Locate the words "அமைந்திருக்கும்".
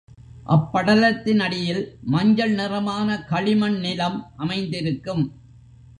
4.37-5.23